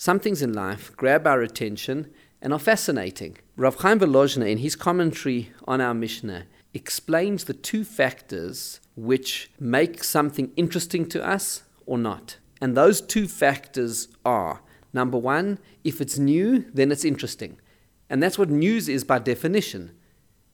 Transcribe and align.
Some 0.00 0.20
things 0.20 0.42
in 0.42 0.52
life 0.52 0.96
grab 0.96 1.26
our 1.26 1.42
attention 1.42 2.12
and 2.40 2.52
are 2.52 2.60
fascinating. 2.60 3.36
Rav 3.56 3.80
Chaim 3.80 3.98
Volozhiner, 3.98 4.48
in 4.48 4.58
his 4.58 4.76
commentary 4.76 5.50
on 5.66 5.80
our 5.80 5.92
Mishnah, 5.92 6.44
explains 6.72 7.44
the 7.44 7.52
two 7.52 7.82
factors 7.82 8.78
which 8.94 9.50
make 9.58 10.04
something 10.04 10.52
interesting 10.54 11.08
to 11.08 11.26
us 11.26 11.64
or 11.84 11.98
not. 11.98 12.36
And 12.60 12.76
those 12.76 13.00
two 13.00 13.26
factors 13.26 14.06
are 14.24 14.62
number 14.92 15.18
one, 15.18 15.58
if 15.82 16.00
it's 16.00 16.16
new, 16.16 16.64
then 16.72 16.92
it's 16.92 17.04
interesting. 17.04 17.58
And 18.08 18.22
that's 18.22 18.38
what 18.38 18.50
news 18.50 18.88
is 18.88 19.02
by 19.02 19.18
definition. 19.18 19.96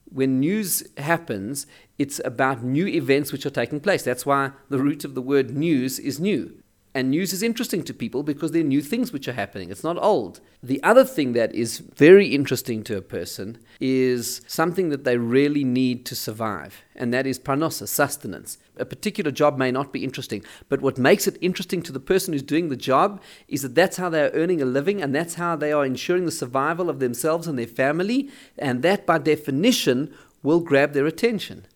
When 0.07 0.41
news 0.41 0.85
happens, 0.97 1.67
it's 1.99 2.19
about 2.25 2.63
new 2.63 2.87
events 2.87 3.31
which 3.31 3.45
are 3.45 3.51
taking 3.51 3.81
place. 3.81 4.05
That's 4.05 4.25
why 4.25 4.53
the 4.71 4.79
root 4.79 5.05
of 5.05 5.15
the 5.15 5.23
word 5.23 5.51
news 5.51 5.99
is 5.99 6.19
new. 6.19 6.63
And 6.97 7.11
news 7.11 7.33
is 7.33 7.43
interesting 7.43 7.83
to 7.85 7.93
people 7.93 8.23
because 8.23 8.53
there 8.53 8.61
are 8.61 8.65
new 8.65 8.81
things 8.81 9.13
which 9.13 9.27
are 9.27 9.33
happening. 9.33 9.69
It's 9.69 9.83
not 9.83 10.01
old. 10.01 10.39
The 10.63 10.81
other 10.85 11.03
thing 11.05 11.33
that 11.33 11.53
is 11.53 11.81
very 11.81 12.29
interesting 12.29 12.85
to 12.85 12.97
a 12.97 13.03
person 13.03 13.59
is 13.81 14.43
something 14.47 14.91
that 14.91 15.03
they 15.03 15.17
really 15.17 15.65
need 15.65 16.07
to 16.07 16.15
survive, 16.15 16.85
and 16.95 17.13
that 17.13 17.27
is 17.27 17.41
parnosa, 17.41 17.89
sustenance. 17.89 18.59
A 18.77 18.85
particular 18.85 19.33
job 19.33 19.59
may 19.59 19.73
not 19.73 19.93
be 19.93 20.05
interesting, 20.05 20.45
but 20.69 20.83
what 20.83 20.97
makes 20.97 21.27
it 21.27 21.37
interesting 21.41 21.83
to 21.83 21.91
the 21.91 21.99
person 21.99 22.33
who's 22.33 22.43
doing 22.43 22.69
the 22.69 22.77
job 22.77 23.21
is 23.49 23.63
that 23.63 23.75
that's 23.75 23.97
how 23.97 24.09
they 24.09 24.23
are 24.23 24.31
earning 24.31 24.63
a 24.63 24.65
living, 24.65 25.03
and 25.03 25.13
that's 25.13 25.35
how 25.35 25.57
they 25.57 25.73
are 25.73 25.85
ensuring 25.85 26.27
the 26.27 26.31
survival 26.31 26.89
of 26.89 27.01
themselves 27.01 27.49
and 27.49 27.59
their 27.59 27.67
family, 27.67 28.31
and 28.57 28.83
that 28.83 29.05
by 29.05 29.19
definition 29.19 30.15
will 30.45 30.61
grab 30.61 30.93
their 30.93 31.07
attention. 31.07 31.67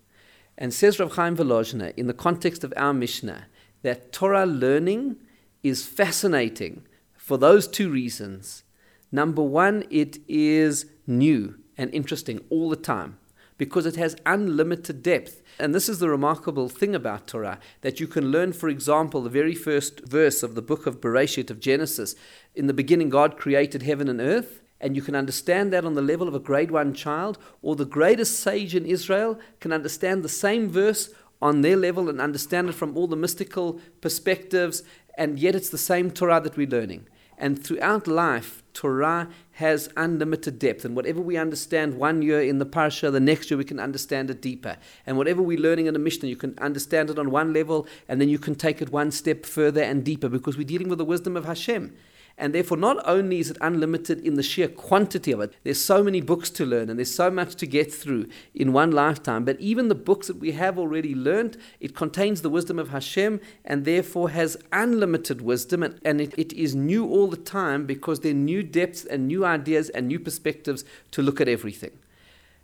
And 0.56 0.72
says 0.72 1.00
Rav 1.00 1.16
Chaim 1.16 1.36
Volozhiner, 1.36 1.92
in 1.96 2.06
the 2.06 2.14
context 2.14 2.62
of 2.62 2.72
our 2.76 2.94
Mishnah, 2.94 3.46
that 3.82 4.12
Torah 4.12 4.46
learning 4.46 5.16
is 5.62 5.86
fascinating 5.86 6.86
for 7.16 7.36
those 7.36 7.68
two 7.68 7.90
reasons. 7.90 8.64
Number 9.10 9.42
one, 9.42 9.84
it 9.90 10.18
is 10.28 10.86
new 11.06 11.58
and 11.76 11.92
interesting 11.94 12.40
all 12.50 12.68
the 12.68 12.76
time 12.76 13.18
because 13.56 13.86
it 13.86 13.96
has 13.96 14.16
unlimited 14.24 15.02
depth. 15.02 15.42
And 15.58 15.74
this 15.74 15.88
is 15.88 15.98
the 15.98 16.08
remarkable 16.08 16.68
thing 16.68 16.94
about 16.94 17.26
Torah 17.26 17.58
that 17.80 17.98
you 17.98 18.06
can 18.06 18.30
learn, 18.30 18.52
for 18.52 18.68
example, 18.68 19.20
the 19.20 19.30
very 19.30 19.54
first 19.54 20.06
verse 20.06 20.42
of 20.42 20.54
the 20.54 20.62
book 20.62 20.86
of 20.86 21.00
Bereshit 21.00 21.50
of 21.50 21.60
Genesis. 21.60 22.14
In 22.54 22.68
the 22.68 22.72
beginning, 22.72 23.08
God 23.08 23.36
created 23.36 23.82
heaven 23.82 24.08
and 24.08 24.20
earth. 24.20 24.60
And 24.80 24.94
you 24.94 25.02
can 25.02 25.16
understand 25.16 25.72
that 25.72 25.84
on 25.84 25.94
the 25.94 26.02
level 26.02 26.28
of 26.28 26.36
a 26.36 26.38
grade 26.38 26.70
one 26.70 26.94
child, 26.94 27.36
or 27.62 27.74
the 27.74 27.84
greatest 27.84 28.38
sage 28.38 28.76
in 28.76 28.86
Israel 28.86 29.36
can 29.58 29.72
understand 29.72 30.22
the 30.22 30.28
same 30.28 30.68
verse 30.68 31.10
on 31.40 31.60
their 31.60 31.76
level 31.76 32.08
and 32.08 32.20
understand 32.20 32.68
it 32.68 32.74
from 32.74 32.96
all 32.96 33.06
the 33.06 33.16
mystical 33.16 33.80
perspectives, 34.00 34.82
and 35.16 35.38
yet 35.38 35.54
it's 35.54 35.70
the 35.70 35.78
same 35.78 36.10
Torah 36.10 36.40
that 36.40 36.56
we're 36.56 36.68
learning. 36.68 37.06
And 37.36 37.62
throughout 37.62 38.06
life, 38.06 38.62
Torah 38.78 39.28
has 39.54 39.90
unlimited 39.96 40.60
depth. 40.60 40.84
And 40.84 40.94
whatever 40.94 41.20
we 41.20 41.36
understand 41.36 41.94
one 41.94 42.22
year 42.22 42.40
in 42.40 42.58
the 42.58 42.64
Parsha, 42.64 43.10
the 43.10 43.18
next 43.18 43.50
year 43.50 43.58
we 43.58 43.64
can 43.64 43.80
understand 43.80 44.30
it 44.30 44.40
deeper. 44.40 44.76
And 45.04 45.16
whatever 45.16 45.42
we're 45.42 45.58
learning 45.58 45.86
in 45.86 45.94
the 45.94 45.98
Mishnah, 45.98 46.28
you 46.28 46.36
can 46.36 46.56
understand 46.60 47.10
it 47.10 47.18
on 47.18 47.32
one 47.32 47.52
level, 47.52 47.88
and 48.08 48.20
then 48.20 48.28
you 48.28 48.38
can 48.38 48.54
take 48.54 48.80
it 48.80 48.92
one 48.92 49.10
step 49.10 49.44
further 49.44 49.82
and 49.82 50.04
deeper 50.04 50.28
because 50.28 50.56
we're 50.56 50.62
dealing 50.62 50.88
with 50.88 50.98
the 50.98 51.04
wisdom 51.04 51.36
of 51.36 51.44
Hashem. 51.44 51.92
And 52.38 52.54
therefore, 52.54 52.76
not 52.76 52.98
only 53.04 53.40
is 53.40 53.50
it 53.50 53.58
unlimited 53.60 54.20
in 54.20 54.34
the 54.34 54.44
sheer 54.44 54.68
quantity 54.68 55.32
of 55.32 55.40
it, 55.40 55.54
there's 55.64 55.84
so 55.84 56.04
many 56.04 56.20
books 56.20 56.50
to 56.50 56.64
learn 56.64 56.88
and 56.88 56.96
there's 56.96 57.14
so 57.14 57.32
much 57.32 57.56
to 57.56 57.66
get 57.66 57.92
through 57.92 58.28
in 58.54 58.72
one 58.72 58.92
lifetime. 58.92 59.44
But 59.44 59.60
even 59.60 59.88
the 59.88 59.96
books 59.96 60.28
that 60.28 60.38
we 60.38 60.52
have 60.52 60.78
already 60.78 61.16
learned, 61.16 61.56
it 61.80 61.96
contains 61.96 62.42
the 62.42 62.48
wisdom 62.48 62.78
of 62.78 62.90
Hashem 62.90 63.40
and 63.64 63.84
therefore 63.84 64.30
has 64.30 64.56
unlimited 64.72 65.40
wisdom. 65.40 65.82
And, 65.82 66.00
and 66.04 66.20
it, 66.20 66.32
it 66.38 66.52
is 66.52 66.76
new 66.76 67.08
all 67.08 67.26
the 67.26 67.36
time 67.36 67.86
because 67.86 68.20
there 68.20 68.30
are 68.30 68.34
new 68.34 68.62
depths 68.70 69.04
and 69.04 69.26
new 69.26 69.44
ideas 69.44 69.88
and 69.90 70.08
new 70.08 70.20
perspectives 70.20 70.84
to 71.12 71.22
look 71.22 71.40
at 71.40 71.48
everything. 71.48 71.98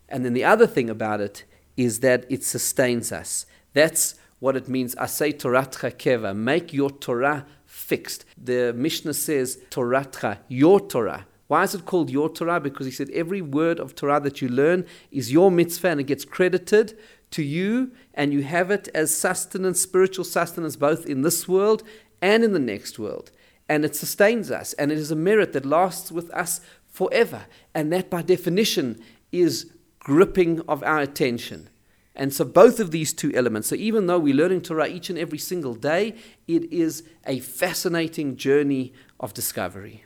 And 0.08 0.24
then 0.24 0.34
the 0.34 0.44
other 0.44 0.66
thing 0.66 0.90
about 0.90 1.20
it 1.20 1.44
is 1.76 2.00
that 2.00 2.24
it 2.30 2.44
sustains 2.44 3.10
us. 3.12 3.46
That's 3.72 4.14
what 4.38 4.56
it 4.56 4.68
means. 4.68 4.94
Asay 4.96 5.38
Torah 5.38 5.66
keva. 5.66 6.36
Make 6.36 6.72
your 6.72 6.90
Torah 6.90 7.46
fixed. 7.66 8.24
The 8.36 8.72
Mishnah 8.74 9.14
says, 9.14 9.58
Toratcha, 9.70 10.38
your 10.48 10.80
Torah. 10.80 11.26
Why 11.46 11.62
is 11.62 11.74
it 11.74 11.84
called 11.84 12.10
your 12.10 12.28
Torah? 12.28 12.60
Because 12.60 12.86
he 12.86 12.92
said 12.92 13.10
every 13.10 13.42
word 13.42 13.78
of 13.78 13.94
Torah 13.94 14.20
that 14.20 14.40
you 14.40 14.48
learn 14.48 14.86
is 15.10 15.32
your 15.32 15.50
mitzvah 15.50 15.88
and 15.88 16.00
it 16.00 16.04
gets 16.04 16.24
credited 16.24 16.98
to 17.32 17.42
you 17.42 17.92
and 18.14 18.32
you 18.32 18.42
have 18.42 18.70
it 18.70 18.88
as 18.94 19.14
sustenance, 19.14 19.80
spiritual 19.80 20.24
sustenance, 20.24 20.76
both 20.76 21.06
in 21.06 21.22
this 21.22 21.48
world 21.48 21.82
and 22.22 22.44
in 22.44 22.52
the 22.52 22.58
next 22.58 22.98
world. 22.98 23.30
And 23.68 23.84
it 23.84 23.96
sustains 23.96 24.50
us 24.50 24.72
and 24.74 24.92
it 24.92 24.98
is 24.98 25.10
a 25.10 25.16
merit 25.16 25.52
that 25.54 25.64
lasts 25.64 26.12
with 26.12 26.30
us 26.30 26.60
forever. 26.86 27.46
And 27.74 27.92
that 27.92 28.10
by 28.10 28.22
definition 28.22 29.02
is 29.32 29.70
gripping 29.98 30.60
of 30.68 30.82
our 30.82 31.00
attention. 31.00 31.68
And 32.16 32.32
so, 32.32 32.44
both 32.44 32.78
of 32.78 32.92
these 32.92 33.12
two 33.12 33.32
elements, 33.34 33.68
so 33.68 33.74
even 33.74 34.06
though 34.06 34.20
we're 34.20 34.36
learning 34.36 34.62
Torah 34.62 34.86
each 34.86 35.10
and 35.10 35.18
every 35.18 35.38
single 35.38 35.74
day, 35.74 36.14
it 36.46 36.72
is 36.72 37.02
a 37.26 37.40
fascinating 37.40 38.36
journey 38.36 38.92
of 39.18 39.34
discovery. 39.34 40.04